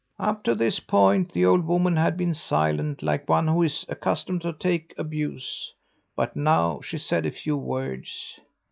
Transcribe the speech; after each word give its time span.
"Up 0.17 0.41
to 0.45 0.55
this 0.55 0.79
point 0.79 1.31
the 1.31 1.45
old 1.45 1.63
woman 1.63 1.95
had 1.95 2.17
been 2.17 2.33
silent 2.33 3.03
like 3.03 3.29
one 3.29 3.47
who 3.47 3.61
is 3.61 3.85
accustomed 3.87 4.41
to 4.41 4.51
take 4.51 4.95
abuse 4.97 5.71
but 6.15 6.35
now 6.35 6.81
she 6.81 6.97
said 6.97 7.27
a 7.27 7.31
few 7.31 7.55
words. 7.55 8.39